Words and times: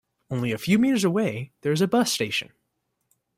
Only 0.31 0.51
a 0.51 0.57
few 0.57 0.79
meters 0.79 1.03
away 1.03 1.51
there 1.61 1.71
is 1.71 1.79
a 1.81 1.87
bus 1.87 2.11
station. 2.11 2.51